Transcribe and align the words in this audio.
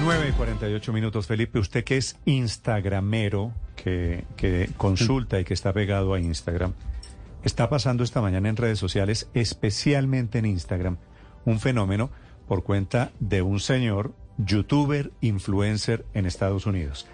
9 0.00 0.28
y 0.30 0.32
48 0.32 0.92
minutos, 0.92 1.26
Felipe. 1.26 1.58
Usted 1.58 1.84
que 1.84 1.96
es 1.98 2.16
instagramero, 2.24 3.52
que, 3.76 4.24
que 4.36 4.70
consulta 4.76 5.38
y 5.38 5.44
que 5.44 5.52
está 5.54 5.72
pegado 5.72 6.14
a 6.14 6.20
Instagram, 6.20 6.72
está 7.44 7.68
pasando 7.68 8.02
esta 8.02 8.20
mañana 8.22 8.48
en 8.48 8.56
redes 8.56 8.78
sociales, 8.78 9.28
especialmente 9.34 10.38
en 10.38 10.46
Instagram, 10.46 10.96
un 11.44 11.60
fenómeno 11.60 12.10
por 12.48 12.64
cuenta 12.64 13.12
de 13.20 13.42
un 13.42 13.60
señor, 13.60 14.14
youtuber, 14.38 15.12
influencer 15.20 16.06
en 16.14 16.24
Estados 16.24 16.66
Unidos, 16.66 17.06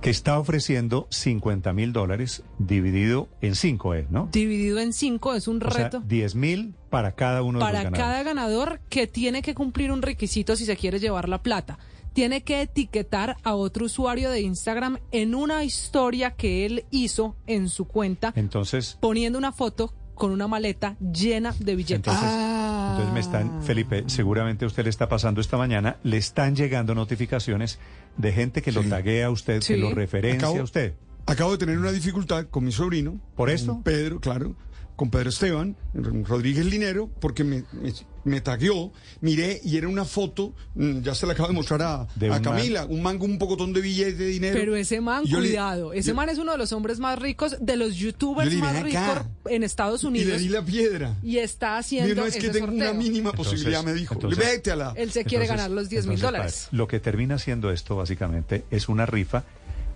que 0.00 0.10
está 0.10 0.38
ofreciendo 0.38 1.06
50 1.10 1.72
mil 1.72 1.92
dólares 1.92 2.42
dividido 2.58 3.28
en 3.40 3.54
cinco, 3.54 3.94
¿eh? 3.94 4.06
¿no? 4.10 4.28
Dividido 4.32 4.80
en 4.80 4.92
cinco 4.92 5.34
es 5.34 5.46
un 5.46 5.62
O 5.62 5.70
sea, 5.70 5.84
reto 5.84 6.00
10 6.00 6.34
mil 6.34 6.74
para 6.90 7.12
cada 7.12 7.42
uno 7.42 7.60
de 7.60 7.64
para 7.64 7.84
los 7.84 7.92
ganadores. 7.92 8.04
cada 8.04 8.22
ganador 8.22 8.80
que 8.88 9.06
tiene 9.06 9.40
que 9.40 9.54
cumplir 9.54 9.92
un 9.92 10.02
requisito 10.02 10.56
si 10.56 10.66
se 10.66 10.76
quiere 10.76 10.98
llevar 10.98 11.28
la 11.28 11.40
plata. 11.42 11.78
Tiene 12.14 12.42
que 12.44 12.62
etiquetar 12.62 13.36
a 13.42 13.54
otro 13.54 13.86
usuario 13.86 14.30
de 14.30 14.40
Instagram 14.40 14.98
en 15.10 15.34
una 15.34 15.64
historia 15.64 16.30
que 16.36 16.64
él 16.64 16.84
hizo 16.90 17.36
en 17.46 17.68
su 17.68 17.86
cuenta, 17.86 18.32
Entonces, 18.36 18.96
poniendo 19.00 19.36
una 19.36 19.52
foto 19.52 19.92
con 20.14 20.30
una 20.30 20.46
maleta 20.46 20.96
llena 21.00 21.52
de 21.58 21.74
billetes. 21.74 21.96
Entonces, 22.06 22.24
Ah. 22.32 22.90
entonces 22.92 23.12
me 23.14 23.18
están, 23.20 23.62
Felipe, 23.64 24.04
seguramente 24.06 24.64
a 24.64 24.68
usted 24.68 24.84
le 24.84 24.90
está 24.90 25.08
pasando 25.08 25.40
esta 25.40 25.56
mañana, 25.56 25.96
le 26.04 26.16
están 26.16 26.54
llegando 26.54 26.94
notificaciones 26.94 27.80
de 28.16 28.32
gente 28.32 28.62
que 28.62 28.70
lo 28.70 28.84
taguea 28.84 29.26
a 29.26 29.30
usted, 29.30 29.60
que 29.60 29.76
lo 29.76 29.92
referencia 29.92 30.46
Acabo- 30.48 30.60
a 30.60 30.62
usted. 30.62 30.94
Acabo 31.26 31.50
de 31.52 31.58
tener 31.58 31.78
una 31.78 31.90
dificultad 31.90 32.46
con 32.46 32.64
mi 32.64 32.70
sobrino. 32.70 33.18
¿Por 33.34 33.50
esto? 33.50 33.80
Pedro, 33.82 34.20
claro. 34.20 34.54
Con 34.96 35.10
Pedro 35.10 35.30
Esteban, 35.30 35.74
Rodríguez 35.92 36.66
Linero, 36.66 37.10
porque 37.20 37.42
me, 37.42 37.64
me, 37.72 37.92
me 38.22 38.40
tagueó, 38.40 38.92
miré 39.20 39.60
y 39.64 39.76
era 39.76 39.88
una 39.88 40.04
foto, 40.04 40.54
mm, 40.76 41.00
ya 41.00 41.16
se 41.16 41.26
la 41.26 41.32
acabo 41.32 41.48
de 41.48 41.54
mostrar 41.54 41.82
a, 41.82 42.06
De 42.14 42.28
a 42.28 42.36
un 42.36 42.42
Camila, 42.44 42.84
un 42.86 43.02
mango, 43.02 43.24
un 43.24 43.36
pocotón 43.36 43.72
de 43.72 43.80
billetes 43.80 44.16
de 44.18 44.26
dinero. 44.26 44.54
Pero 44.56 44.76
ese 44.76 45.00
man, 45.00 45.24
le- 45.24 45.30
cuidado, 45.36 45.92
ese 45.92 46.10
yo- 46.10 46.14
man 46.14 46.28
es 46.28 46.38
uno 46.38 46.52
de 46.52 46.58
los 46.58 46.72
hombres 46.72 47.00
más 47.00 47.18
ricos, 47.18 47.56
de 47.60 47.76
los 47.76 47.96
Yo 47.96 48.06
youtubers 48.10 48.54
más 48.54 48.82
ricos 48.84 49.02
en 49.50 49.64
Estados 49.64 50.02
Y 50.04 50.06
le 50.06 50.08
Unidos. 50.10 50.38
di 50.40 50.48
la 50.48 50.64
piedra. 50.64 51.16
Y 51.24 51.38
está 51.38 51.66
Mira, 51.70 51.78
haciendo 51.78 52.14
no 52.14 52.26
es 52.26 52.36
que 52.36 52.48
tengo 52.50 52.66
una 52.72 52.86
sorteo. 52.86 52.94
mínima 52.94 53.30
Entonces- 53.30 53.52
posibilidad, 53.54 53.82
me 53.82 53.94
dijo. 53.94 54.14
entonces- 54.14 54.38
Vete 54.38 54.70
a 54.70 54.76
la... 54.76 54.92
Él 54.96 55.10
se 55.10 55.24
quiere 55.24 55.48
ganar 55.48 55.70
los 55.72 55.88
10 55.88 56.06
mil 56.06 56.20
dólares. 56.20 56.66
padre, 56.66 56.76
Lo 56.78 56.86
que 56.86 57.00
termina 57.00 57.38
siendo 57.40 57.72
esto, 57.72 57.96
básicamente, 57.96 58.64
es 58.70 58.88
una 58.88 59.06
rifa 59.06 59.42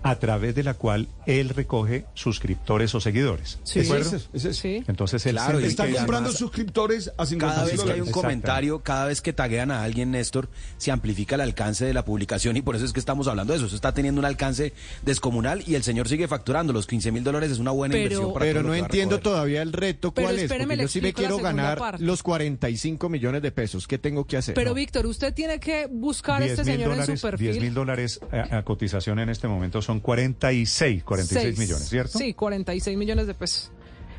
a 0.02 0.16
través 0.16 0.54
de 0.54 0.62
la 0.62 0.74
cual 0.74 1.08
él 1.27 1.48
recoge 1.50 2.04
suscriptores 2.14 2.94
o 2.94 3.00
seguidores. 3.00 3.58
Sí. 3.64 3.80
Es, 3.80 3.91
ese 3.91 4.50
es. 4.50 4.56
Sí. 4.56 4.84
Entonces 4.86 5.24
él 5.27 5.32
Claro, 5.36 5.58
Está 5.58 5.86
que 5.86 5.94
comprando 5.94 6.28
además- 6.30 6.38
suscriptores 6.38 7.12
a 7.16 7.27
50 7.27 7.54
Cada 7.54 7.66
vez 7.66 7.82
que 7.82 7.92
hay 7.92 8.00
un 8.00 8.10
comentario, 8.10 8.80
cada 8.80 9.06
vez 9.06 9.20
que 9.20 9.32
taguean 9.32 9.70
a 9.70 9.82
alguien, 9.82 10.10
Néstor, 10.10 10.48
se 10.78 10.91
amplifica 10.91 11.34
el 11.34 11.41
alcance 11.42 11.84
de 11.84 11.94
la 11.94 12.04
publicación 12.04 12.56
y 12.56 12.62
por 12.62 12.76
eso 12.76 12.84
es 12.84 12.92
que 12.92 13.00
estamos 13.00 13.28
hablando 13.28 13.52
de 13.52 13.58
eso. 13.58 13.66
Eso 13.66 13.76
está 13.76 13.92
teniendo 13.92 14.19
un 14.20 14.24
alcance 14.24 14.72
descomunal 15.02 15.62
y 15.66 15.74
el 15.74 15.82
señor 15.82 16.08
sigue 16.08 16.28
facturando. 16.28 16.72
Los 16.72 16.86
15 16.86 17.12
mil 17.12 17.24
dólares 17.24 17.50
es 17.50 17.58
una 17.58 17.70
buena 17.70 17.92
Pero- 17.92 18.04
inversión 18.04 18.32
para 18.32 18.44
Pero 18.46 18.62
no 18.62 18.74
entiendo 18.74 19.20
todavía 19.20 19.62
el 19.62 19.72
reto 19.72 20.12
Pero 20.12 20.26
cuál 20.28 20.38
es, 20.38 20.52
porque 20.52 20.76
yo 20.76 20.88
sí 20.88 21.00
me 21.00 21.12
quiero 21.12 21.38
ganar 21.38 21.78
parte. 21.78 22.04
los 22.04 22.22
45 22.22 23.08
millones 23.08 23.42
de 23.42 23.50
pesos. 23.52 23.86
¿Qué 23.86 23.98
tengo 23.98 24.26
que 24.26 24.36
hacer? 24.36 24.54
Pero 24.54 24.70
No. 24.70 24.74
Víctor, 24.74 25.06
usted 25.06 25.34
tiene 25.34 25.58
que 25.60 25.86
buscar 25.91 26.36
a 26.42 26.44
10 26.46 26.52
este 26.58 26.64
mil 26.64 26.72
señor 26.74 26.92
en 26.92 26.98
dólares, 26.98 27.20
su 27.20 27.26
10 27.26 27.38
perfil. 27.38 27.60
mil 27.62 27.74
dólares 27.74 28.20
a, 28.32 28.58
a 28.58 28.62
cotización 28.64 29.19
en 29.19 29.28
este 29.28 29.48
momento 29.48 29.82
son 29.89 30.00
46, 30.00 31.03
46 31.03 31.42
Seis. 31.42 31.58
millones, 31.58 31.89
¿cierto? 31.89 32.19
Sí, 32.19 32.34
46 32.34 32.98
millones 32.98 33.27
de 33.27 33.33
pesos. 33.33 33.70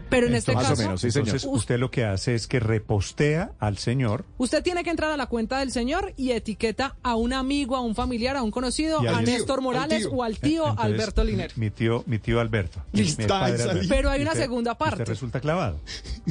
Pero 0.10 0.26
en 0.26 0.34
este 0.34 0.54
Más 0.54 0.66
o 0.66 0.70
caso, 0.70 0.82
menos, 0.82 1.02
sí, 1.02 1.12
señor. 1.12 1.28
Entonces, 1.28 1.48
usted 1.54 1.78
lo 1.78 1.92
que 1.92 2.04
hace 2.04 2.34
es 2.34 2.48
que 2.48 2.60
repostea 2.60 3.52
al 3.60 3.78
señor 3.78 4.26
usted 4.40 4.64
tiene 4.64 4.84
que 4.84 4.90
entrar 4.90 5.12
a 5.12 5.18
la 5.18 5.28
cuenta 5.28 5.60
del 5.60 5.72
señor 5.72 6.14
y 6.18 6.32
etiqueta 6.32 6.96
a 7.04 7.16
un 7.16 7.32
amigo, 7.34 7.76
a 7.76 7.82
un 7.82 7.94
familiar, 7.94 8.36
a 8.36 8.42
un 8.42 8.50
conocido, 8.50 8.98
a 9.02 9.02
tío, 9.02 9.22
Néstor 9.22 9.60
al 9.60 9.64
Morales 9.66 10.08
o 10.12 10.24
al 10.24 10.40
tío 10.40 10.64
Entonces, 10.68 10.84
Alberto 10.86 11.24
Liner. 11.24 11.52
Mi 11.58 11.70
tío, 11.70 12.04
mi 12.08 12.18
tío 12.18 12.40
Alberto. 12.40 12.82
Salí. 12.92 13.16
Alberto. 13.30 13.86
Pero 13.88 14.10
hay 14.10 14.22
una 14.24 14.32
usted- 14.32 14.42
segunda 14.42 14.76
parte. 14.76 15.04
Usted 15.04 15.14
resulta 15.14 15.40
clavado. 15.40 15.80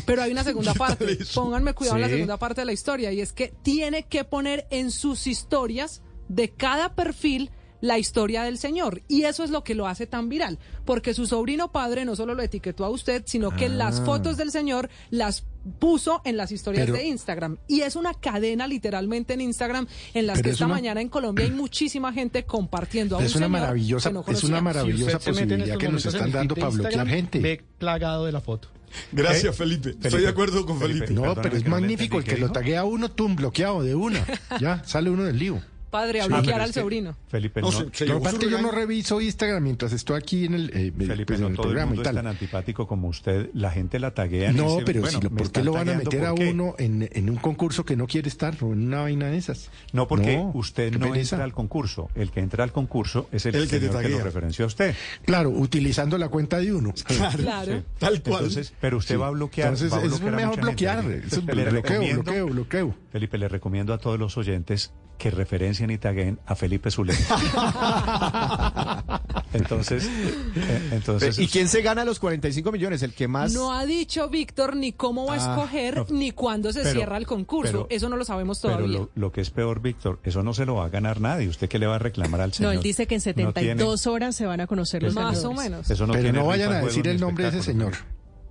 Pero 0.05 0.23
hay 0.23 0.33
una 0.33 0.43
segunda 0.43 0.75
parte. 0.75 1.17
Pónganme 1.33 1.73
cuidado 1.75 1.99
en 1.99 2.03
la 2.03 2.09
segunda 2.09 2.37
parte 2.37 2.63
de 2.63 2.65
la 2.65 2.73
historia. 2.73 3.13
Y 3.13 3.21
es 3.21 3.33
que 3.33 3.55
tiene 3.63 4.03
que 4.03 4.25
poner 4.25 4.67
en 4.71 4.91
sus 4.91 5.29
historias 5.29 6.03
de 6.29 6.49
cada 6.51 6.97
perfil 6.97 7.53
la 7.81 7.99
historia 7.99 8.43
del 8.43 8.59
señor. 8.59 9.03
Y 9.09 9.23
eso 9.23 9.45
es 9.45 9.51
lo 9.51 9.63
que 9.65 9.75
lo 9.75 9.87
hace 9.87 10.07
tan 10.07 10.29
viral. 10.29 10.59
Porque 10.85 11.15
su 11.15 11.27
sobrino 11.27 11.71
padre 11.73 12.05
no 12.05 12.17
solo 12.17 12.35
lo 12.35 12.43
etiquetó 12.43 12.85
a 12.85 12.91
usted, 12.91 13.23
sino 13.27 13.51
que 13.51 13.67
Ah. 13.67 13.69
las 13.71 14.01
fotos 14.01 14.37
del 14.37 14.51
señor 14.51 14.89
las 15.11 15.45
puso 15.79 16.23
en 16.25 16.37
las 16.37 16.51
historias 16.51 16.87
Pero- 16.87 16.97
de 16.99 17.07
Instagram. 17.07 17.59
Y 17.69 17.83
es 17.83 17.95
una 17.97 18.15
cadena 18.15 18.67
literalmente 18.67 19.35
en 19.35 19.43
Instagram 19.43 19.87
en 20.15 20.27
las 20.27 20.41
que 20.41 20.49
es 20.49 20.53
esta 20.55 20.65
una- 20.67 20.75
mañana 20.75 21.01
en 21.01 21.09
Colombia 21.09 21.45
hay 21.45 21.51
muchísima 21.51 22.13
gente 22.13 22.45
compartiendo 22.45 23.17
a 23.17 23.19
un 23.19 23.25
es 23.25 23.35
una 23.37 23.47
señor 23.47 23.61
maravillosa, 23.61 24.09
que 24.09 24.15
no 24.15 24.25
es 24.27 24.45
una 24.45 24.61
maravillosa 24.61 25.19
Si 25.21 25.31
posibilidad 25.31 25.77
que 25.77 25.89
nos 25.89 26.07
están 26.07 26.33
dando 26.33 26.55
para 26.55 26.69
bloquear 26.71 26.93
Instagram, 26.93 27.09
gente. 27.09 27.39
Ve 27.41 27.63
plagado 27.79 28.25
de 28.25 28.33
la 28.33 28.41
foto. 28.41 28.69
Gracias, 29.13 29.55
Eh, 29.55 29.59
Felipe. 29.59 29.91
Estoy 29.91 30.03
Felipe, 30.11 30.23
de 30.23 30.29
acuerdo 30.29 30.65
con 30.65 30.79
Felipe. 30.79 31.01
Felipe. 31.01 31.15
No, 31.15 31.21
Perdóname 31.23 31.43
pero 31.43 31.57
es 31.59 31.67
magnífico 31.69 32.19
el 32.19 32.25
que 32.25 32.35
¿qué 32.37 32.41
lo 32.41 32.51
taguea 32.51 32.81
a 32.81 32.85
uno, 32.85 33.11
tum, 33.11 33.37
bloqueado 33.37 33.83
de 33.83 33.95
una. 33.95 34.25
Ya, 34.63 34.83
sale 34.85 35.11
uno 35.11 35.25
del 35.25 35.39
lío. 35.39 35.61
Padre, 35.91 36.21
a 36.21 36.25
Ah, 36.25 36.27
bloquear 36.29 36.61
al 36.61 36.69
es 36.71 36.75
sobrino. 36.75 37.17
Felipe, 37.29 37.61
No, 37.63 37.71
no, 37.71 37.73
se- 37.73 37.79
se 37.79 37.85
Lo 37.85 37.93
que 37.93 38.05
llevó 38.07 38.21
pasa 38.23 38.37
es 38.37 38.45
que 38.45 38.51
yo 38.51 38.61
no 38.61 38.71
reviso 38.71 39.21
Instagram 39.21 39.63
mientras 39.63 39.93
estoy 39.93 40.19
aquí 40.19 40.45
en 40.45 40.55
el, 40.55 40.71
eh, 40.71 40.93
Felipe, 40.97 41.25
pues, 41.27 41.39
en 41.39 41.43
no 41.43 41.49
el 41.49 41.55
todo 41.57 41.63
el 41.67 41.69
programa 41.71 41.93
y 41.93 41.97
mundo 41.97 42.03
es 42.03 42.07
tan 42.15 42.15
tal. 42.17 42.27
antipático 42.27 42.87
como 42.87 43.09
usted. 43.09 43.51
La 43.55 43.71
gente 43.71 43.99
la 43.99 44.13
taguea. 44.13 44.53
No, 44.53 44.79
pero 44.85 45.01
bueno, 45.01 45.19
si 45.19 45.25
lo, 45.25 45.31
me 45.31 45.39
¿por 45.39 45.51
qué 45.53 45.65
lo 45.65 45.73
van 45.73 45.89
a 45.89 45.95
meter 45.95 46.25
a 46.27 46.33
uno 46.35 46.75
en, 46.79 47.09
en 47.13 47.31
un 47.31 47.37
concurso 47.37 47.85
que 47.85 47.97
no 47.97 48.07
quiere 48.07 48.29
estar 48.29 48.55
o 48.63 48.73
en 48.73 48.87
una 48.87 49.01
vaina 49.03 49.27
de 49.29 49.37
esas? 49.39 49.71
No, 49.93 50.07
porque 50.09 50.37
No, 50.37 50.51
usted 50.55 50.93
no 50.93 51.11
pereza. 51.11 51.37
entra 51.37 51.45
al 51.45 51.53
concurso. 51.55 52.11
El 52.15 52.31
que 52.31 52.41
entra 52.41 52.65
al 52.65 52.73
concurso 52.73 53.29
es 53.33 53.47
el, 53.47 53.55
El 53.55 53.69
que 53.69 53.79
te 53.81 53.87
señor 53.89 54.03
que, 54.03 54.09
lo 54.11 54.21
referenció 54.23 54.65
a 54.65 54.69
usted. 54.69 54.95
Claro, 55.25 55.51
utilizando 55.51 56.19
la 56.19 56.29
cuenta 56.29 56.59
de 56.59 56.73
uno. 56.73 56.93
Claro. 57.37 57.83
Tal 57.99 58.23
cual. 58.23 58.45
Entonces, 58.45 58.73
pero 58.81 58.99
usted 58.99 59.15
Sí. 59.15 59.21
va 59.21 59.29
a 59.29 59.31
bloquear. 59.31 59.69
Entonces 59.69 59.93
va 59.93 59.97
a 59.99 60.03
es 60.05 60.09
bloquear 60.11 60.35
a 60.35 60.37
mejor 60.37 60.61
bloquear. 60.61 61.05
Es 61.11 61.45
bloqueo, 61.45 62.01
bloqueo, 62.15 62.47
bloqueo. 62.47 62.95
Felipe, 63.11 63.39
le 63.39 63.49
recomiendo 63.49 63.93
a 63.95 63.99
todos 63.99 64.19
los 64.19 64.37
oyentes 64.37 64.93
que 65.19 65.31
referencien 65.31 65.91
y 65.91 65.99
taguen 65.99 66.39
a 66.47 66.55
Felipe 66.55 66.91
Zuleta. 66.91 67.19
entonces, 69.53 70.09
eh, 70.55 70.89
entonces 70.93 71.39
¿Y 71.39 71.49
quién 71.49 71.69
se 71.69 71.83
gana 71.83 72.05
los 72.05 72.19
45 72.19 72.73
millones? 72.73 73.03
El 73.03 73.13
que 73.13 73.29
más... 73.29 73.53
No 73.53 73.73
ha 73.73 73.85
dicho 73.85 74.29
Víctor 74.29 74.77
ni 74.77 74.93
cómo 74.93 75.27
va 75.27 75.35
a 75.35 75.37
Ah, 75.37 75.55
escoger 75.55 75.97
no. 75.97 76.07
ni 76.11 76.31
cuándo 76.31 76.73
se 76.73 76.81
Pero- 76.83 76.95
cierra 76.95 77.17
el 77.17 77.27
concurso. 77.27 77.73
pero- 77.73 77.87
Eso 77.91 78.09
no 78.09 78.17
lo 78.17 78.25
sabemos 78.25 78.61
Pero 78.61 78.77
todavía. 78.77 78.99
lo, 78.99 79.11
lo 79.15 79.33
que 79.33 79.41
es 79.41 79.51
peor, 79.51 79.81
Víctor, 79.83 80.21
eso 80.23 80.43
no 80.43 80.55
se 80.55 80.65
lo 80.67 80.77
va 80.77 80.87
a 80.87 80.89
ganar 80.89 81.21
nadie. 81.21 81.49
¿Usted 81.49 81.69
qué 81.69 81.79
le 81.79 81.87
va 81.87 81.97
a 81.97 81.99
reclamar 81.99 82.41
al 82.41 82.51
No, 82.51 82.55
señor? 82.55 82.75
él 82.75 82.83
dice 82.83 83.07
que 83.07 83.17
en 83.17 83.19
No 83.19 83.23
tiene- 83.53 83.53
72 83.53 84.07
horas 84.07 84.37
se 84.37 84.47
van 84.47 84.61
a 84.61 84.67
conocer 84.67 85.03
los 85.03 85.15
Más 85.15 85.45
o 85.45 85.53
menos. 85.53 85.91
eso 85.91 86.07
no 86.07 86.13
Pero 86.13 86.23
tiene 86.25 86.39
no 86.39 86.47
vayan 86.47 86.73
a 86.73 86.81
decir 86.83 87.07
el 87.09 87.21
nombre 87.21 87.45
de 87.45 87.51
ese 87.51 87.63
señor. 87.63 87.93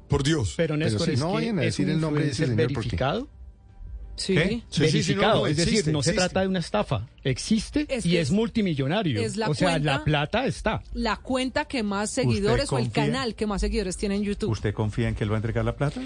Por 0.09 0.23
Dios. 0.23 0.53
Pero 0.57 0.77
Néstor, 0.77 1.05
si 1.07 1.13
es 1.13 1.19
no 1.19 1.27
que 1.29 1.33
vayan 1.33 1.59
a 1.59 1.61
decir 1.63 1.89
el 1.89 1.99
nombre 1.99 2.25
de 2.25 2.31
ese 2.31 2.45
señor, 2.45 2.57
¿por 2.57 2.67
qué? 2.67 2.73
verificado. 2.75 3.27
Sí. 4.17 4.33
¿Qué? 4.33 4.61
Sí, 4.69 4.85
sí, 4.85 5.03
sí, 5.03 5.13
verificado, 5.13 5.33
no, 5.35 5.39
no, 5.41 5.47
es 5.47 5.57
decir, 5.57 5.73
existe, 5.73 5.91
no 5.91 6.01
se 6.03 6.13
trata 6.13 6.41
de 6.41 6.47
una 6.47 6.59
estafa, 6.59 7.07
existe 7.23 7.85
Es 7.87 8.05
y 8.05 8.09
que 8.11 8.21
es 8.21 8.27
es- 8.29 8.31
multimillonario. 8.33 9.21
es 9.21 9.37
la 9.37 9.47
o 9.49 9.53
sea, 9.53 9.71
cuenta- 9.73 9.91
la 9.97 10.03
plata 10.03 10.45
está. 10.45 10.81
La 10.93 11.17
cuenta 11.17 11.65
que 11.65 11.83
más 11.83 12.09
seguidores 12.09 12.71
o 12.73 12.77
el 12.79 12.91
canal 12.91 13.35
que 13.35 13.45
más 13.47 13.61
seguidores 13.61 13.95
tiene 13.95 14.15
en 14.15 14.23
YouTube. 14.23 14.49
¿Usted 14.49 14.73
confía 14.73 15.07
en 15.07 15.15
que 15.15 15.23
él 15.23 15.31
va 15.31 15.35
a 15.35 15.37
entregar 15.37 15.63
la 15.63 15.75
plata? 15.75 16.01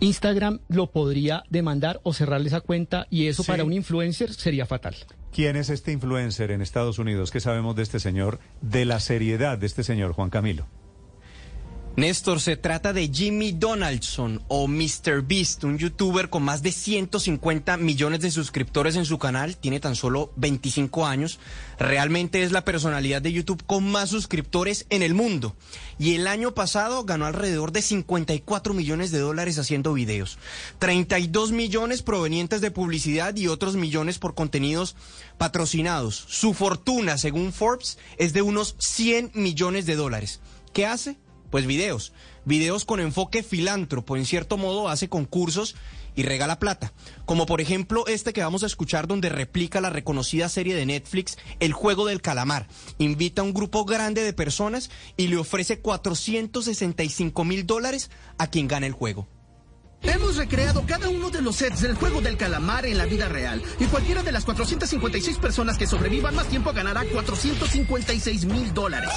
Instagram 0.00 0.60
lo 0.68 0.90
podría 0.90 1.42
demandar 1.50 2.00
o 2.04 2.12
cerrarle 2.12 2.48
esa 2.48 2.60
cuenta 2.60 3.06
y 3.10 3.26
eso 3.26 3.42
Sí. 3.42 3.48
para 3.50 3.64
un 3.64 3.72
influencer 3.72 4.32
sería 4.32 4.66
fatal. 4.66 4.94
¿Quién 5.32 5.56
es 5.56 5.70
este 5.70 5.92
influencer 5.92 6.50
en 6.50 6.60
Estados 6.62 6.98
Unidos? 6.98 7.30
¿Qué 7.30 7.40
sabemos 7.40 7.76
de 7.76 7.82
este 7.82 8.00
señor? 8.00 8.40
De 8.62 8.84
la 8.84 8.98
seriedad 9.00 9.58
de 9.58 9.66
este 9.66 9.84
señor, 9.84 10.12
Juan 10.12 10.30
Camilo. 10.30 10.66
Néstor, 12.00 12.40
se 12.40 12.56
trata 12.56 12.94
de 12.94 13.10
Jimmy 13.12 13.52
Donaldson 13.52 14.42
o 14.48 14.66
Mr. 14.66 15.20
Beast, 15.22 15.64
un 15.64 15.76
youtuber 15.76 16.30
con 16.30 16.42
más 16.42 16.62
de 16.62 16.72
150 16.72 17.76
millones 17.76 18.20
de 18.20 18.30
suscriptores 18.30 18.96
en 18.96 19.04
su 19.04 19.18
canal, 19.18 19.58
tiene 19.58 19.80
tan 19.80 19.94
solo 19.94 20.32
25 20.36 21.06
años, 21.06 21.38
realmente 21.78 22.42
es 22.42 22.52
la 22.52 22.64
personalidad 22.64 23.20
de 23.20 23.34
YouTube 23.34 23.62
con 23.66 23.92
más 23.92 24.08
suscriptores 24.08 24.86
en 24.88 25.02
el 25.02 25.12
mundo 25.12 25.54
y 25.98 26.14
el 26.14 26.26
año 26.26 26.54
pasado 26.54 27.04
ganó 27.04 27.26
alrededor 27.26 27.70
de 27.70 27.82
54 27.82 28.72
millones 28.72 29.10
de 29.10 29.18
dólares 29.18 29.58
haciendo 29.58 29.92
videos, 29.92 30.38
32 30.78 31.52
millones 31.52 32.00
provenientes 32.00 32.62
de 32.62 32.70
publicidad 32.70 33.36
y 33.36 33.48
otros 33.48 33.76
millones 33.76 34.18
por 34.18 34.34
contenidos 34.34 34.96
patrocinados. 35.36 36.24
Su 36.28 36.54
fortuna, 36.54 37.18
según 37.18 37.52
Forbes, 37.52 37.98
es 38.16 38.32
de 38.32 38.40
unos 38.40 38.74
100 38.78 39.32
millones 39.34 39.84
de 39.84 39.96
dólares. 39.96 40.40
¿Qué 40.72 40.86
hace? 40.86 41.18
Pues 41.50 41.66
videos, 41.66 42.12
videos 42.44 42.84
con 42.84 43.00
enfoque 43.00 43.42
filántropo, 43.42 44.16
en 44.16 44.24
cierto 44.24 44.56
modo 44.56 44.88
hace 44.88 45.08
concursos 45.08 45.74
y 46.14 46.22
regala 46.22 46.58
plata, 46.58 46.92
como 47.24 47.46
por 47.46 47.60
ejemplo 47.60 48.06
este 48.06 48.32
que 48.32 48.42
vamos 48.42 48.62
a 48.62 48.66
escuchar 48.66 49.06
donde 49.06 49.28
replica 49.28 49.80
la 49.80 49.90
reconocida 49.90 50.48
serie 50.48 50.74
de 50.74 50.86
Netflix 50.86 51.38
El 51.58 51.72
juego 51.72 52.06
del 52.06 52.20
calamar, 52.20 52.68
invita 52.98 53.42
a 53.42 53.44
un 53.44 53.54
grupo 53.54 53.84
grande 53.84 54.22
de 54.22 54.32
personas 54.32 54.90
y 55.16 55.28
le 55.28 55.38
ofrece 55.38 55.80
465 55.80 57.44
mil 57.44 57.66
dólares 57.66 58.10
a 58.38 58.46
quien 58.46 58.68
gane 58.68 58.86
el 58.86 58.92
juego. 58.92 59.28
Hemos 60.02 60.36
recreado 60.36 60.84
cada 60.86 61.10
uno 61.10 61.30
de 61.30 61.42
los 61.42 61.56
sets 61.56 61.82
del 61.82 61.94
juego 61.94 62.20
del 62.20 62.36
calamar 62.36 62.86
en 62.86 62.96
la 62.96 63.04
vida 63.04 63.28
real. 63.28 63.62
Y 63.78 63.84
cualquiera 63.84 64.22
de 64.22 64.32
las 64.32 64.44
456 64.44 65.36
personas 65.38 65.76
que 65.76 65.86
sobrevivan 65.86 66.34
más 66.34 66.46
tiempo 66.46 66.72
ganará 66.72 67.04
456 67.04 68.46
mil 68.46 68.72
dólares. 68.72 69.10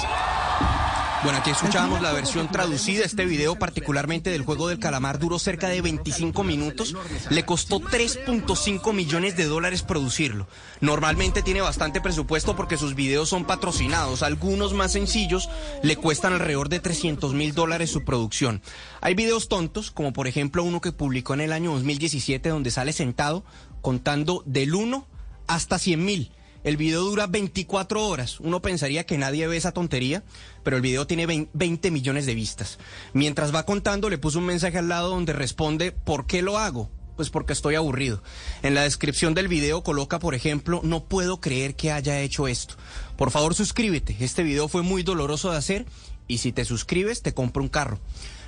Bueno, 1.24 1.38
aquí 1.38 1.52
escuchábamos 1.52 2.02
la 2.02 2.12
versión 2.12 2.48
traducida. 2.48 3.02
Este 3.02 3.24
video, 3.24 3.58
particularmente 3.58 4.28
del 4.28 4.44
juego 4.44 4.68
del 4.68 4.78
calamar, 4.78 5.18
duró 5.18 5.38
cerca 5.38 5.68
de 5.68 5.80
25 5.80 6.44
minutos. 6.44 6.94
Le 7.30 7.46
costó 7.46 7.80
3.5 7.80 8.92
millones 8.92 9.34
de 9.34 9.46
dólares 9.46 9.82
producirlo. 9.82 10.46
Normalmente 10.82 11.40
tiene 11.40 11.62
bastante 11.62 12.02
presupuesto 12.02 12.56
porque 12.56 12.76
sus 12.76 12.94
videos 12.94 13.30
son 13.30 13.46
patrocinados. 13.46 14.22
Algunos 14.22 14.74
más 14.74 14.92
sencillos 14.92 15.48
le 15.82 15.96
cuestan 15.96 16.34
alrededor 16.34 16.68
de 16.68 16.80
300 16.80 17.32
mil 17.32 17.54
dólares 17.54 17.88
su 17.88 18.04
producción. 18.04 18.60
Hay 19.00 19.14
videos 19.14 19.48
tontos, 19.48 19.90
como 19.90 20.12
por 20.12 20.26
ejemplo 20.26 20.62
uno 20.62 20.82
que 20.82 20.92
publicó 20.92 21.32
en 21.32 21.40
el 21.40 21.54
año 21.54 21.72
2017, 21.72 22.50
donde 22.50 22.70
sale 22.70 22.92
sentado 22.92 23.46
contando 23.80 24.42
del 24.44 24.74
1 24.74 25.06
hasta 25.46 25.78
100 25.78 26.04
mil. 26.04 26.32
El 26.64 26.78
video 26.78 27.02
dura 27.02 27.26
24 27.26 28.08
horas. 28.08 28.40
Uno 28.40 28.62
pensaría 28.62 29.04
que 29.04 29.18
nadie 29.18 29.46
ve 29.46 29.58
esa 29.58 29.72
tontería, 29.72 30.24
pero 30.62 30.76
el 30.76 30.82
video 30.82 31.06
tiene 31.06 31.48
20 31.52 31.90
millones 31.90 32.24
de 32.24 32.34
vistas. 32.34 32.78
Mientras 33.12 33.54
va 33.54 33.66
contando, 33.66 34.08
le 34.08 34.16
puso 34.16 34.38
un 34.38 34.46
mensaje 34.46 34.78
al 34.78 34.88
lado 34.88 35.10
donde 35.10 35.34
responde, 35.34 35.92
¿por 35.92 36.26
qué 36.26 36.40
lo 36.40 36.56
hago? 36.56 36.90
Pues 37.16 37.28
porque 37.28 37.52
estoy 37.52 37.74
aburrido. 37.74 38.22
En 38.62 38.74
la 38.74 38.84
descripción 38.84 39.34
del 39.34 39.46
video 39.46 39.82
coloca, 39.82 40.18
por 40.18 40.34
ejemplo, 40.34 40.80
no 40.82 41.04
puedo 41.04 41.38
creer 41.38 41.76
que 41.76 41.92
haya 41.92 42.20
hecho 42.20 42.48
esto. 42.48 42.76
Por 43.18 43.30
favor, 43.30 43.54
suscríbete. 43.54 44.16
Este 44.20 44.42
video 44.42 44.66
fue 44.66 44.80
muy 44.80 45.02
doloroso 45.02 45.50
de 45.50 45.58
hacer 45.58 45.84
y 46.28 46.38
si 46.38 46.50
te 46.50 46.64
suscribes, 46.64 47.20
te 47.20 47.34
compro 47.34 47.62
un 47.62 47.68
carro. 47.68 48.00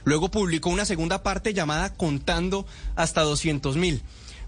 Luego 0.04 0.30
publicó 0.30 0.70
una 0.70 0.86
segunda 0.86 1.22
parte 1.22 1.52
llamada 1.52 1.92
Contando 1.92 2.64
hasta 2.94 3.20
200 3.20 3.76
mil 3.76 4.02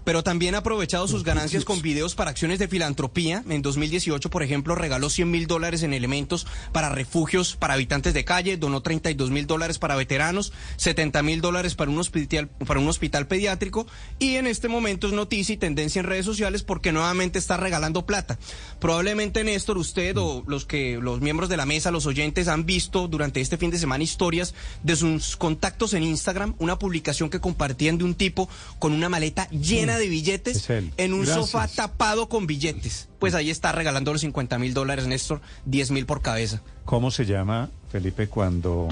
pero 0.09 0.23
también 0.23 0.55
ha 0.55 0.59
aprovechado 0.59 1.07
sus 1.07 1.23
ganancias 1.23 1.65
con 1.65 1.83
videos 1.83 2.15
para 2.15 2.31
acciones 2.31 2.57
de 2.57 2.67
filantropía. 2.67 3.43
En 3.47 3.61
2018, 3.61 4.31
por 4.31 4.41
ejemplo, 4.41 4.73
regaló 4.73 5.07
100 5.07 5.29
mil 5.29 5.45
dólares 5.45 5.83
en 5.83 5.93
elementos 5.93 6.47
para 6.71 6.89
refugios 6.89 7.55
para 7.55 7.75
habitantes 7.75 8.15
de 8.15 8.25
calle, 8.25 8.57
donó 8.57 8.81
32 8.81 9.29
mil 9.29 9.45
dólares 9.45 9.77
para 9.77 9.95
veteranos, 9.95 10.51
70 10.77 11.21
mil 11.21 11.41
dólares 11.41 11.75
para 11.75 11.91
un 11.91 11.99
hospital 11.99 12.47
para 12.65 12.79
un 12.79 12.87
hospital 12.87 13.27
pediátrico 13.27 13.85
y 14.17 14.37
en 14.37 14.47
este 14.47 14.67
momento 14.67 15.05
es 15.05 15.13
noticia 15.13 15.53
y 15.53 15.57
tendencia 15.57 15.99
en 15.99 16.07
redes 16.07 16.25
sociales 16.25 16.63
porque 16.63 16.91
nuevamente 16.91 17.37
está 17.37 17.57
regalando 17.57 18.07
plata. 18.07 18.39
Probablemente 18.79 19.43
Néstor, 19.43 19.77
usted 19.77 20.17
o 20.17 20.43
los 20.47 20.65
que 20.65 20.97
los 20.99 21.21
miembros 21.21 21.49
de 21.49 21.57
la 21.57 21.67
mesa, 21.67 21.91
los 21.91 22.07
oyentes 22.07 22.47
han 22.47 22.65
visto 22.65 23.07
durante 23.07 23.41
este 23.41 23.57
fin 23.57 23.69
de 23.69 23.77
semana 23.77 24.03
historias 24.03 24.55
de 24.81 24.95
sus 24.95 25.37
contactos 25.37 25.93
en 25.93 26.01
Instagram, 26.01 26.55
una 26.57 26.79
publicación 26.79 27.29
que 27.29 27.39
compartían 27.39 27.99
de 27.99 28.05
un 28.05 28.15
tipo 28.15 28.49
con 28.79 28.93
una 28.93 29.07
maleta 29.07 29.47
llena 29.51 29.98
de 29.98 29.98
billetes 30.07 30.69
en 30.69 31.13
un 31.13 31.23
Gracias. 31.25 31.49
sofá 31.49 31.67
tapado 31.67 32.29
con 32.29 32.47
billetes. 32.47 33.09
Pues 33.19 33.33
ahí 33.33 33.49
está 33.49 33.71
regalando 33.71 34.13
los 34.13 34.21
50 34.21 34.57
mil 34.59 34.73
dólares, 34.73 35.07
Néstor, 35.07 35.41
10 35.65 35.91
mil 35.91 36.05
por 36.05 36.21
cabeza. 36.21 36.61
¿Cómo 36.85 37.11
se 37.11 37.25
llama, 37.25 37.69
Felipe, 37.91 38.27
cuando, 38.27 38.87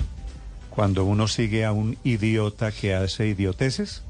cuando 0.70 1.06
uno 1.06 1.28
sigue 1.28 1.64
a 1.66 1.72
un 1.72 1.98
idiota 2.04 2.72
que 2.72 2.94
hace 2.94 3.28
idioteces? 3.28 4.04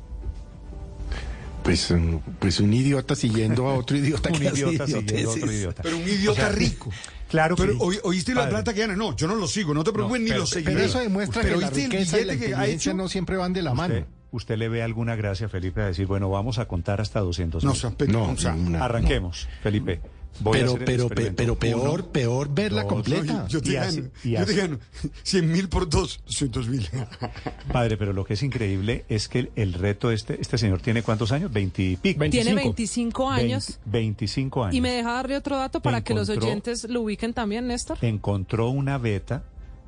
Pues, 1.64 1.92
mm, 1.92 2.18
pues 2.40 2.60
un 2.60 2.74
idiota 2.74 3.16
siguiendo 3.16 3.68
a 3.68 3.74
otro 3.76 3.98
idiota 3.98 4.30
un 4.32 4.40
que 4.40 4.48
hace 4.48 4.60
idiota 4.62 4.86
siguiendo 4.88 5.30
a 5.30 5.34
otro 5.34 5.52
idiota. 5.52 5.84
Pero 5.84 5.98
un 5.98 6.04
idiota 6.08 6.32
O 6.32 6.36
sea, 6.46 6.50
rico. 6.50 6.92
Claro 7.30 7.58
que 7.58 7.64
Pero 7.64 7.78
oí- 7.80 8.00
oíste 8.04 8.34
la 8.34 8.42
Padre. 8.42 8.52
plata 8.52 8.74
que 8.74 8.80
gana. 8.82 8.96
No, 8.96 9.14
yo 9.16 9.28
no 9.28 9.36
lo 9.36 9.48
sigo, 9.48 9.74
no 9.74 9.84
te 9.84 9.92
preocupes, 9.92 10.22
ni 10.22 10.30
pero- 10.30 10.40
lo 10.42 10.46
seguiré. 10.48 10.74
Pero 10.76 10.86
eso 10.86 11.00
demuestra 11.00 11.42
Pero 11.42 11.56
que 11.56 11.62
la 11.62 11.70
riqueza 11.70 12.20
y 12.22 12.24
la 12.26 12.38
que 12.38 12.46
inteligencia 12.46 12.92
hecho. 12.92 12.94
no 12.94 13.10
siempre 13.10 13.36
van 13.36 13.52
de 13.52 13.62
la 13.64 13.74
mano. 13.74 13.96
Usted, 13.96 14.08
usted 14.32 14.58
le 14.58 14.70
ve 14.70 14.84
alguna 14.84 15.16
gracia, 15.16 15.50
Felipe, 15.50 15.82
a 15.82 15.88
decir, 15.88 16.06
bueno, 16.08 16.30
vamos 16.30 16.60
a 16.60 16.68
contar 16.68 17.02
hasta 17.02 17.20
200 17.20 17.64
No, 17.64 17.72
o 17.72 17.76
sea, 17.76 17.94
No, 18.08 18.32
o 18.32 18.38
sea. 18.38 18.56
Arranquemos, 18.80 19.48
Felipe. 19.64 20.00
Voy 20.40 20.60
a 20.60 20.62
Pero, 20.62 20.74
hacer 20.76 20.80
el 20.82 20.86
pero, 20.86 21.10
pe- 21.10 21.32
pero 21.32 21.56
peor, 21.56 22.00
Uno, 22.02 22.08
peor 22.12 22.50
verla 22.54 22.84
dos, 22.84 22.94
completa. 22.94 23.48
Yo 23.48 23.60
te 23.60 23.74
gano, 23.74 23.88
así- 23.88 24.04
y 24.24 24.32
yo 24.34 24.46
te 24.46 24.52
así. 24.52 24.56
gano 24.56 24.80
100 25.24 25.52
mil 25.52 25.68
por 25.68 25.90
dos, 25.90 26.20
200 26.28 26.68
mil. 26.70 26.88
Padre, 27.74 27.98
pero 27.98 28.14
lo 28.14 28.24
que 28.24 28.36
es 28.36 28.44
increíble 28.44 29.04
es 29.10 29.28
que 29.30 29.40
el, 29.40 29.52
el 29.56 29.74
reto 29.74 30.12
este, 30.12 30.40
este 30.40 30.60
señor 30.60 30.80
tiene 30.82 31.02
cuántos 31.02 31.32
años? 31.32 31.52
20 31.52 31.82
y 31.82 31.96
pico. 31.96 32.20
Tiene 32.30 32.54
25. 32.54 32.62
25 32.64 33.30
años. 33.32 33.80
20 33.86 33.90
25 33.98 34.64
años. 34.66 34.76
Y 34.76 34.82
me 34.82 34.92
deja 34.92 35.12
darle 35.14 35.38
otro 35.38 35.58
dato 35.58 35.80
para 35.82 36.02
que 36.04 36.14
los 36.14 36.30
oyentes 36.30 36.84
lo 36.88 37.02
ubiquen 37.02 37.34
también, 37.34 37.66
Néstor. 37.66 37.98
encontró 38.04 38.70
una 38.70 39.00
beta 39.00 39.44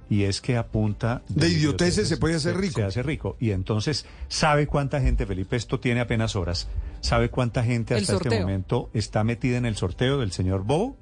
y 0.10 0.24
es 0.24 0.42
que 0.42 0.58
apunta 0.58 1.22
De 1.30 1.50
idioteces 1.50 2.08
se 2.08 2.18
puede 2.18 2.36
hacer 2.36 2.58
rico. 2.58 2.82
Se 2.82 2.86
hace 2.86 3.04
rico. 3.04 3.38
Y 3.40 3.52
entonces, 3.52 4.06
¿sabe 4.28 4.66
cuánta 4.68 5.00
gente, 5.02 5.26
Felipe? 5.26 5.56
Esto 5.56 5.80
tiene 5.80 6.02
apenas 6.02 6.36
horas. 6.36 6.68
¿Sabe 7.02 7.30
cuánta 7.30 7.64
gente 7.64 7.96
hasta 7.96 8.16
este 8.16 8.40
momento 8.42 8.90
está 8.94 9.24
metida 9.24 9.58
en 9.58 9.66
el 9.66 9.76
sorteo 9.76 10.20
del 10.20 10.32
señor 10.32 10.64
Bobo? 10.64 10.98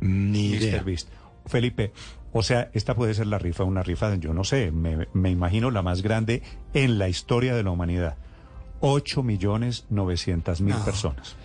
Ni 0.00 0.48
idea. 0.50 0.78
Mr. 0.78 0.84
Beast. 0.84 1.08
Felipe, 1.46 1.92
o 2.32 2.42
sea, 2.42 2.70
esta 2.74 2.94
puede 2.94 3.14
ser 3.14 3.28
la 3.28 3.38
rifa, 3.38 3.64
una 3.64 3.82
rifa, 3.82 4.14
yo 4.16 4.34
no 4.34 4.42
sé, 4.42 4.72
me, 4.72 5.06
me 5.12 5.30
imagino 5.30 5.70
la 5.70 5.82
más 5.82 6.02
grande 6.02 6.42
en 6.74 6.98
la 6.98 7.08
historia 7.08 7.54
de 7.54 7.62
la 7.62 7.70
humanidad. 7.70 8.16
8 8.80 9.22
millones 9.22 9.84
900 9.90 10.60
mil 10.60 10.74
No. 10.74 10.84
personas. 10.84 11.36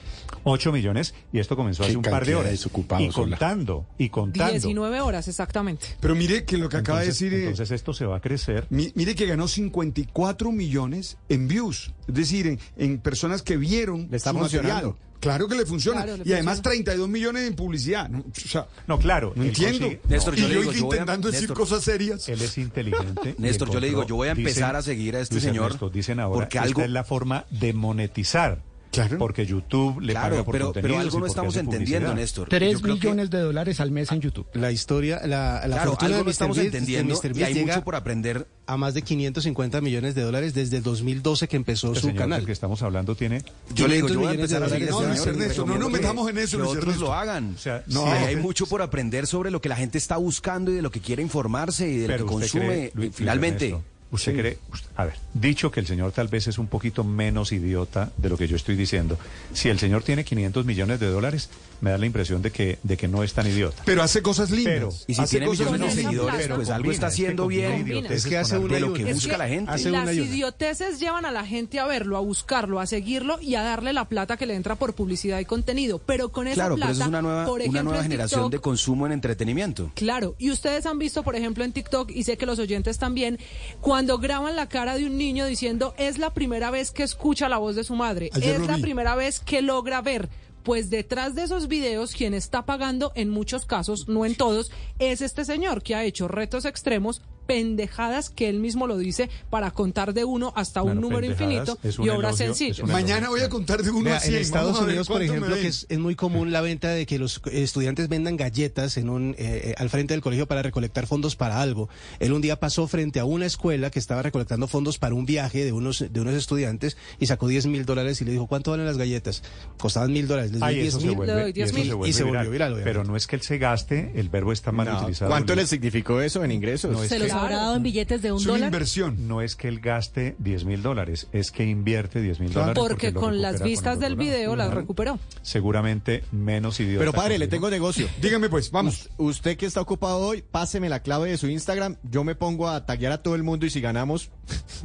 8 0.43 0.71
millones, 0.71 1.13
y 1.31 1.39
esto 1.39 1.55
comenzó 1.55 1.83
hace 1.83 1.95
un 1.95 2.01
par 2.01 2.25
de 2.25 2.33
horas. 2.35 2.65
y 2.65 3.09
contando, 3.09 3.85
y 3.99 4.09
contando. 4.09 4.51
19 4.51 5.01
horas, 5.01 5.27
exactamente. 5.27 5.85
Pero 5.99 6.15
mire 6.15 6.45
que 6.45 6.57
lo 6.57 6.67
que 6.67 6.77
acaba 6.77 6.99
Entonces, 7.03 7.19
de 7.19 7.25
decir... 7.29 7.39
eh, 7.39 7.49
entonces 7.49 7.71
esto 7.71 7.93
se 7.93 8.05
va 8.05 8.17
a 8.17 8.21
crecer. 8.21 8.65
mi- 8.71 8.91
mire 8.95 9.13
que 9.13 9.27
ganó 9.27 9.47
54 9.47 10.51
millones 10.51 11.17
en 11.29 11.47
views. 11.47 11.93
Es 12.07 12.15
decir, 12.15 12.47
en, 12.47 12.59
en 12.77 12.97
personas 12.99 13.43
que 13.43 13.57
vieron 13.57 14.07
Le 14.09 14.17
está 14.17 14.31
su 14.31 14.37
material. 14.37 14.95
Claro 15.21 15.47
que 15.47 15.55
le 15.55 15.65
funciona. 15.65 16.03
Claro, 16.03 16.17
le 16.23 16.29
y 16.29 16.33
además 16.33 16.55
funciona. 16.57 16.73
32 16.73 17.07
millones 17.07 17.47
en 17.47 17.55
publicidad. 17.55 18.09
¿no? 18.09 18.19
O 18.19 18.23
sea, 18.35 18.67
No, 18.87 18.99
claro. 18.99 19.31
no 19.35 19.43
entiendo. 19.45 19.79
consigue- 19.87 20.01
Néstor, 20.09 20.37
y 20.37 20.41
yo 20.41 20.47
le 20.49 20.53
yo 20.55 20.59
digo, 20.61 20.71
yo 20.73 20.85
voy 20.85 20.91
a- 20.91 20.99
intentando 20.99 21.27
decir 21.31 21.41
Néstor. 21.49 21.57
cosas 21.57 21.83
serias. 21.83 22.27
Él 22.27 22.41
es 22.41 22.57
inteligente. 22.57 23.35
Néstor, 23.37 23.71
yo 23.71 23.79
le 23.79 23.87
digo, 23.87 24.05
yo 24.05 24.15
voy 24.15 24.27
a 24.27 24.31
empezar 24.31 24.53
dicen- 24.71 24.75
a 24.75 24.81
seguir 24.81 25.15
a 25.15 25.19
este 25.21 25.39
señor, 25.39 25.65
Ernesto, 25.67 25.89
dicen 25.89 26.19
ahora, 26.19 26.33
porque 26.41 26.57
esta 26.57 26.67
algo- 26.67 26.81
es 26.81 26.89
la 26.89 27.03
forma 27.05 27.45
de 27.51 27.71
monetizar. 27.73 28.63
Claro. 28.91 29.17
Porque 29.17 29.45
YouTube 29.45 30.01
le 30.01 30.13
paga 30.13 30.27
Claro, 30.29 30.43
por 30.45 30.53
pero, 30.53 30.73
pero 30.73 30.99
algo 30.99 31.19
no 31.21 31.25
estamos 31.25 31.55
entendiendo, 31.55 32.09
publicidad. 32.09 32.15
Néstor. 32.15 32.49
3 32.49 32.73
Yo 32.73 32.81
creo 32.81 32.95
que- 32.99 33.07
millones 33.07 33.29
de 33.29 33.39
dólares 33.39 33.79
al 33.79 33.89
mes 33.91 34.11
en 34.11 34.19
YouTube. 34.21 34.45
La 34.53 34.71
historia, 34.71 35.21
la, 35.25 35.61
la 35.65 35.75
Claro, 35.77 35.91
fortuna 35.91 36.07
algo 36.07 36.17
de 36.17 36.23
no 36.23 36.25
Mr. 36.25 36.31
estamos 36.31 36.57
Beast, 36.57 36.71
de 36.71 36.77
entendiendo 36.77 37.15
Mr. 37.15 37.37
y 37.37 37.43
hay 37.43 37.53
llega 37.53 37.73
mucho 37.75 37.83
por 37.85 37.95
aprender. 37.95 38.47
a 38.67 38.77
más 38.77 38.93
de 38.93 39.01
550 39.01 39.81
millones 39.81 40.15
de 40.15 40.21
dólares 40.21 40.53
desde 40.53 40.77
el 40.77 40.83
2012 40.83 41.47
que 41.49 41.57
empezó 41.57 41.87
Este 41.87 41.99
su 42.01 42.07
señor 42.07 42.21
canal. 42.21 42.39
del 42.39 42.45
que 42.45 42.51
estamos 42.53 42.81
hablando 42.83 43.15
tiene... 43.15 43.43
Yo 43.73 43.87
le 43.87 43.95
digo, 43.95 44.07
yo 44.07 44.19
voy 44.19 44.27
a 44.27 44.31
500 44.31 44.51
empezar 44.51 44.63
a 44.63 44.65
millones 44.67 44.85
de 44.87 44.91
No, 44.91 45.01
y 45.01 45.27
Ernesto, 45.43 45.65
no 45.65 45.77
nos 45.77 45.91
metamos 45.91 46.29
en 46.29 46.37
eso, 46.37 46.57
que 46.57 46.63
Luis 46.63 46.69
otros 46.77 46.83
Ernesto. 46.85 47.05
lo 47.05 47.13
hagan. 47.13 47.53
O 47.55 47.57
sea, 47.57 47.83
no, 47.87 48.03
sí, 48.05 48.09
hay 48.11 48.35
mucho 48.37 48.67
por 48.67 48.81
aprender 48.81 49.27
sobre 49.27 49.51
lo 49.51 49.59
que 49.61 49.67
la 49.67 49.75
gente 49.75 49.97
está 49.97 50.15
buscando 50.17 50.71
y 50.71 50.75
de 50.75 50.81
lo 50.81 50.89
que 50.91 51.01
quiere 51.01 51.21
informarse 51.21 51.89
y 51.89 51.97
de 51.97 52.07
lo 52.07 52.17
que 52.17 52.23
consume. 52.25 52.91
finalmente, 53.13 53.75
¿Usted 54.11 54.33
cree? 54.37 54.57
usted- 54.71 54.89
a 54.95 55.05
ver, 55.05 55.13
dicho 55.33 55.71
que 55.71 55.79
el 55.79 55.87
señor 55.87 56.11
tal 56.11 56.27
vez 56.27 56.47
es 56.47 56.57
un 56.57 56.67
poquito 56.67 57.03
menos 57.03 57.51
idiota 57.51 58.11
de 58.17 58.29
lo 58.29 58.37
que 58.37 58.47
yo 58.47 58.55
estoy 58.55 58.75
diciendo, 58.75 59.17
si 59.53 59.69
el 59.69 59.79
señor 59.79 60.03
tiene 60.03 60.23
500 60.25 60.65
millones 60.65 60.99
de 60.99 61.07
dólares, 61.07 61.49
me 61.79 61.89
da 61.91 61.97
la 61.97 62.05
impresión 62.05 62.41
de 62.43 62.51
que, 62.51 62.77
de 62.83 62.95
que 62.97 63.07
no 63.07 63.23
es 63.23 63.33
tan 63.33 63.47
idiota. 63.47 63.81
Pero 63.85 64.03
hace 64.03 64.21
cosas 64.21 64.51
lindas. 64.51 64.73
Pero- 64.73 64.89
y 65.07 65.15
si 65.15 65.21
hace 65.21 65.29
tiene 65.37 65.45
cosas 65.47 65.71
millones 65.71 65.95
de 65.95 66.03
seguidores, 66.03 66.47
pues 66.49 66.69
algo 66.69 66.91
está 66.91 67.07
es 67.07 67.15
que 67.15 67.21
haciendo 67.23 67.43
combina 67.43 67.69
bien 67.69 67.87
idioteces 67.87 68.17
Es 68.25 68.29
que 68.29 68.37
hace 68.37 68.57
una 68.59 68.73
de 68.75 68.79
lo 68.81 68.87
una. 68.87 68.97
que 68.97 69.09
Es 69.09 69.15
busca 69.15 69.31
que 69.31 69.37
la 69.37 69.47
gente. 69.47 69.71
hace 69.71 69.89
Las 69.89 70.03
una 70.03 70.11
una. 70.11 70.21
idioteces 70.21 70.99
llevan 70.99 71.25
a 71.25 71.31
la 71.31 71.45
gente 71.45 71.79
a 71.79 71.85
verlo, 71.87 72.17
a 72.17 72.19
buscarlo, 72.19 72.79
a 72.79 72.85
seguirlo 72.85 73.41
y 73.41 73.55
a 73.55 73.63
darle 73.63 73.93
la 73.93 74.05
plata 74.09 74.37
que 74.37 74.45
le 74.45 74.53
entra 74.55 74.75
por 74.75 74.93
publicidad 74.93 75.39
y 75.39 75.45
contenido. 75.45 75.99
Pero 76.05 76.29
con 76.31 76.45
esa 76.47 76.55
Claro, 76.55 76.75
plata, 76.75 76.87
pero 76.89 76.93
eso 76.93 77.01
es 77.03 77.07
una 77.09 77.21
nueva, 77.23 77.45
por 77.45 77.53
una 77.55 77.63
ejemplo, 77.63 77.83
nueva 77.83 77.97
en 77.99 78.03
generación 78.03 78.41
TikTok, 78.41 78.51
de 78.51 78.59
consumo 78.59 79.05
en 79.07 79.13
entretenimiento. 79.13 79.91
Claro, 79.95 80.35
y 80.37 80.51
ustedes 80.51 80.85
han 80.85 80.99
visto, 80.99 81.23
por 81.23 81.35
ejemplo, 81.35 81.63
en 81.63 81.71
TikTok, 81.71 82.11
y 82.11 82.23
sé 82.23 82.37
que 82.37 82.45
los 82.45 82.59
oyentes 82.59 82.99
también, 82.99 83.39
cuando 83.79 84.00
graban 84.07 84.55
la 84.55 84.67
cara 84.67 84.95
de 84.95 85.05
un 85.05 85.17
niño 85.17 85.45
diciendo, 85.45 85.93
es 85.97 86.17
la 86.17 86.33
primera 86.33 86.71
vez 86.71 86.91
que 86.91 87.03
escucha 87.03 87.49
la 87.49 87.57
voz 87.57 87.75
de 87.75 87.83
su 87.83 87.95
madre, 87.95 88.29
Ayer 88.33 88.61
es 88.61 88.67
la 88.67 88.77
primera 88.77 89.15
vez 89.15 89.39
que 89.39 89.61
logra 89.61 90.01
ver. 90.01 90.29
Pues 90.63 90.91
detrás 90.91 91.33
de 91.33 91.43
esos 91.43 91.67
videos, 91.67 92.13
quien 92.13 92.35
está 92.35 92.65
pagando, 92.65 93.11
en 93.15 93.29
muchos 93.29 93.65
casos, 93.65 94.07
no 94.07 94.25
en 94.25 94.35
todos, 94.35 94.71
es 94.99 95.21
este 95.21 95.43
señor 95.43 95.81
que 95.81 95.95
ha 95.95 96.03
hecho 96.03 96.27
retos 96.27 96.65
extremos, 96.65 97.23
pendejadas 97.51 98.29
que 98.29 98.47
él 98.47 98.59
mismo 98.59 98.87
lo 98.87 98.97
dice, 98.97 99.29
para 99.49 99.71
contar 99.71 100.13
de 100.13 100.23
uno 100.23 100.53
hasta 100.55 100.81
un 100.83 101.01
número 101.01 101.25
infinito 101.25 101.77
un 101.99 102.05
y 102.05 102.09
obras 102.09 102.37
sencillas. 102.37 102.87
Mañana 102.87 103.27
voy 103.27 103.41
a 103.41 103.49
contar 103.49 103.83
de 103.83 103.89
uno 103.91 104.05
Vea, 104.05 104.17
a 104.17 104.19
100. 104.21 104.35
en 104.35 104.41
Estados 104.41 104.79
Unidos, 104.79 105.07
por 105.09 105.21
ejemplo, 105.21 105.53
que 105.55 105.67
es, 105.67 105.85
es 105.89 105.99
muy 105.99 106.15
común 106.15 106.53
la 106.53 106.61
venta 106.61 106.89
de 106.89 107.05
que 107.05 107.19
los 107.19 107.41
estudiantes 107.51 108.07
vendan 108.07 108.37
galletas 108.37 108.95
en 108.95 109.09
un, 109.09 109.35
eh, 109.37 109.73
al 109.77 109.89
frente 109.89 110.13
del 110.13 110.21
colegio 110.21 110.47
para 110.47 110.61
recolectar 110.61 111.07
fondos 111.07 111.35
para 111.35 111.61
algo. 111.61 111.89
Él 112.19 112.31
un 112.31 112.41
día 112.41 112.57
pasó 112.59 112.87
frente 112.87 113.19
a 113.19 113.25
una 113.25 113.45
escuela 113.45 113.89
que 113.91 113.99
estaba 113.99 114.21
recolectando 114.21 114.67
fondos 114.69 114.97
para 114.97 115.13
un 115.13 115.25
viaje 115.25 115.65
de 115.65 115.73
unos, 115.73 116.05
de 116.09 116.21
unos 116.21 116.35
estudiantes 116.35 116.95
y 117.19 117.25
sacó 117.25 117.47
10 117.49 117.65
mil 117.67 117.85
dólares 117.85 118.21
y 118.21 118.25
le 118.25 118.31
dijo, 118.31 118.47
¿cuánto 118.47 118.71
valen 118.71 118.85
las 118.85 118.97
galletas? 118.97 119.43
Costaban 119.77 120.13
mil 120.13 120.25
dólares. 120.27 120.51
Les 120.51 120.59
doy 120.61 120.69
Ay, 120.69 120.75
10 120.75 120.87
eso 120.87 120.99
se 121.01 121.07
mil. 121.07 121.17
Y 121.49 121.51
10 121.53 121.67
eso 121.69 121.75
mil. 121.75 121.83
se 121.83 121.89
Y 121.89 121.93
vuelve 121.95 122.13
se 122.13 122.23
volvió 122.23 122.31
viral. 122.39 122.49
viral, 122.51 122.73
obviamente. 122.73 122.89
Pero 122.99 123.03
no 123.03 123.15
es 123.17 123.27
que 123.27 123.35
él 123.35 123.41
se 123.41 123.57
gaste, 123.57 124.11
el 124.15 124.29
verbo 124.29 124.51
está 124.53 124.71
mal 124.71 124.87
No, 124.87 124.99
utilizado. 125.01 125.29
¿Cuánto 125.29 125.55
le 125.55 125.67
significó 125.67 126.21
eso 126.21 126.43
en 126.43 126.51
ingresos? 126.51 126.91
No, 126.91 127.03
es 127.03 127.09
Se 127.09 127.17
que- 127.17 127.23
los 127.23 127.31
dado 127.49 127.75
en 127.75 127.83
billetes 127.83 128.21
de 128.21 128.31
un 128.31 128.37
Es 128.39 128.43
una 128.45 128.53
dólar. 128.53 128.67
inversión. 128.67 129.27
No 129.27 129.41
es 129.41 129.55
que 129.55 129.67
él 129.67 129.79
gaste 129.79 130.35
10 130.39 130.65
mil 130.65 130.81
dólares, 130.81 131.27
es 131.31 131.51
que 131.51 131.65
invierte 131.65 132.21
10 132.21 132.39
mil 132.39 132.53
dólares. 132.53 132.75
Porque 132.77 133.11
lo 133.11 133.19
con 133.19 133.41
las 133.41 133.61
vistas 133.63 133.95
el 133.95 133.99
del 134.01 134.15
video 134.15 134.55
las 134.55 134.73
recuperó. 134.73 135.19
Seguramente 135.41 136.23
menos 136.31 136.79
idiota. 136.79 136.99
Pero 136.99 137.13
padre, 137.13 137.37
le 137.39 137.47
tengo 137.47 137.69
negocio. 137.69 138.07
Dígame 138.21 138.49
pues, 138.49 138.71
vamos. 138.71 139.09
Us- 139.17 139.31
Usted 139.41 139.57
que 139.57 139.65
está 139.65 139.81
ocupado 139.81 140.19
hoy, 140.19 140.43
páseme 140.43 140.87
la 140.89 141.01
clave 141.01 141.29
de 141.31 141.37
su 141.37 141.47
Instagram. 141.47 141.95
Yo 142.03 142.23
me 142.23 142.35
pongo 142.35 142.69
a 142.69 142.85
taguear 142.85 143.11
a 143.13 143.23
todo 143.23 143.35
el 143.35 143.43
mundo 143.43 143.65
y 143.65 143.69
si 143.69 143.81
ganamos. 143.81 144.29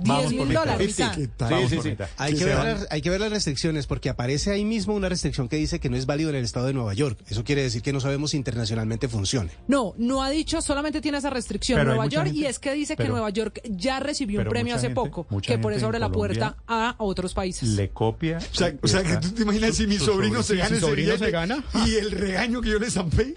10 0.03 0.31
mil 0.33 0.53
dólares. 0.53 0.97
Vamos 1.39 1.71
sí, 1.71 1.79
sí. 1.83 1.97
Hay 2.17 2.35
Que 2.35 2.45
ver 2.45 2.55
las, 2.57 2.87
hay 2.91 3.01
que 3.03 3.11
ver 3.11 3.21
las 3.21 3.31
restricciones, 3.33 3.87
porque 3.87 4.09
aparece 4.09 4.51
ahí 4.53 4.65
mismo 4.65 4.95
una 4.95 5.09
restricción 5.09 5.49
que 5.49 5.57
dice 5.57 5.81
que 5.81 5.89
no 5.91 5.97
es 5.97 6.07
válido 6.07 6.31
en 6.31 6.37
el 6.37 6.45
estado 6.45 6.67
de 6.67 6.73
Nueva 6.75 6.95
York. 6.95 7.19
Eso 7.29 7.45
quiere 7.45 7.63
decir 7.63 7.83
que 7.83 7.93
no 7.93 8.01
sabemos 8.01 8.31
si 8.31 8.37
internacionalmente 8.37 9.09
funcione. 9.09 9.51
No, 9.69 9.95
no 9.99 10.23
ha 10.23 10.31
dicho, 10.31 10.61
solamente 10.63 11.01
tiene 11.01 11.19
esa 11.19 11.31
restricción 11.31 11.79
Pero 11.79 11.91
Nueva 11.91 12.07
York 12.07 12.31
gente- 12.37 12.47
y 12.47 12.47
es 12.47 12.59
que 12.59 12.73
dice 12.75 12.97
que 12.97 13.09
Nueva 13.09 13.31
York 13.31 13.61
ya 13.65 14.01
recibió 14.01 14.41
un 14.41 14.49
premio 14.49 14.75
hace 14.75 14.87
gente- 14.89 14.95
poco, 14.95 15.25
que 15.41 15.59
por 15.59 15.73
gente 15.73 15.77
eso 15.77 15.87
abre 15.87 15.97
en 15.97 16.03
la 16.03 16.11
puerta 16.13 16.57
a 16.67 16.95
otros 16.99 17.35
países. 17.35 17.69
Le 17.71 17.91
copia. 17.91 18.39
O 18.39 18.55
sea, 18.55 18.75
o 18.83 18.87
sea, 18.89 19.03
que 19.03 19.17
tú 19.17 19.31
te 19.31 19.43
imaginas 19.43 19.75
si 19.77 19.87
mi 19.87 19.99
sobrino 19.99 20.43
se 20.43 20.57
gana 20.57 20.69
si 20.69 20.75
ese 20.75 20.81
sobrino 20.87 21.13
billete 21.13 21.25
se 21.27 21.31
gana. 21.31 21.65
y 21.87 21.95
el 21.95 22.11
regaño 22.11 22.61
que 22.61 22.71
yo 22.71 22.79
le 22.79 22.91
zampé. 22.91 23.35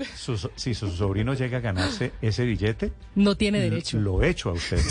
Si 0.56 0.74
su 0.74 0.90
sobrino 0.92 1.34
llega 1.34 1.58
a 1.58 1.62
ganarse 1.62 2.12
ese 2.22 2.44
billete, 2.46 2.92
No 3.16 3.36
tiene 3.36 3.60
derecho. 3.60 3.98
lo 4.00 4.24
echo 4.24 4.50
a 4.50 4.54
usted. 4.54 4.80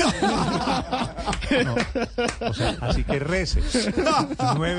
No. 1.65 1.75
O 2.47 2.53
sea, 2.55 2.77
así 2.83 3.03
que 3.05 3.19
rece. 3.19 3.61
Nueve 4.57 4.75